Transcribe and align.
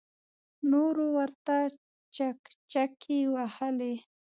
نورو 0.71 1.05
ورته 1.17 1.55
چکچکې 2.15 3.19
وهلې. 3.33 3.93